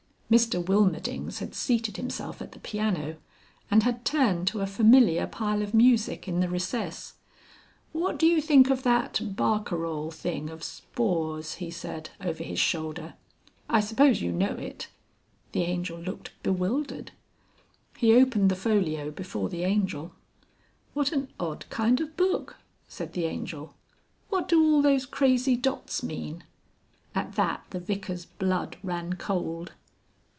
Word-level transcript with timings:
Mr 0.31 0.65
Wilmerdings 0.65 1.39
had 1.39 1.53
seated 1.53 1.97
himself 1.97 2.41
at 2.41 2.53
the 2.53 2.59
piano, 2.59 3.17
and 3.69 3.83
had 3.83 4.05
turned 4.05 4.47
to 4.47 4.61
a 4.61 4.65
familiar 4.65 5.27
pile 5.27 5.61
of 5.61 5.73
music 5.73 6.25
in 6.25 6.39
the 6.39 6.47
recess. 6.47 7.15
"What 7.91 8.17
do 8.17 8.25
you 8.25 8.39
think 8.39 8.69
of 8.69 8.83
that 8.83 9.19
Barcarole 9.35 10.09
thing 10.09 10.49
of 10.49 10.63
Spohr's?" 10.63 11.55
he 11.55 11.69
said 11.69 12.11
over 12.21 12.45
his 12.45 12.61
shoulder. 12.61 13.15
"I 13.67 13.81
suppose 13.81 14.21
you 14.21 14.31
know 14.31 14.55
it?" 14.55 14.87
The 15.51 15.63
Angel 15.63 15.99
looked 15.99 16.31
bewildered. 16.43 17.11
He 17.97 18.13
opened 18.13 18.49
the 18.49 18.55
folio 18.55 19.11
before 19.11 19.49
the 19.49 19.65
Angel. 19.65 20.13
"What 20.93 21.11
an 21.11 21.27
odd 21.41 21.65
kind 21.69 21.99
of 21.99 22.15
book!" 22.15 22.55
said 22.87 23.11
the 23.11 23.25
Angel. 23.25 23.73
"What 24.29 24.47
do 24.47 24.63
all 24.63 24.81
those 24.81 25.05
crazy 25.05 25.57
dots 25.57 26.01
mean?" 26.01 26.45
(At 27.13 27.33
that 27.35 27.65
the 27.71 27.81
Vicar's 27.81 28.23
blood 28.23 28.77
ran 28.81 29.15
cold.) 29.15 29.73